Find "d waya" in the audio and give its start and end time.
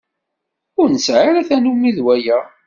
1.95-2.39